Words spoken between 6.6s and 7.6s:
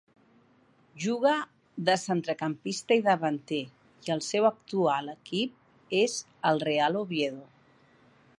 Real Oviedo.